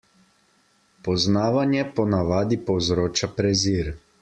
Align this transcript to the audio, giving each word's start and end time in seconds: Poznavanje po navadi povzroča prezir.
Poznavanje 1.07 1.85
po 1.99 2.07
navadi 2.15 2.59
povzroča 2.71 3.33
prezir. 3.39 3.97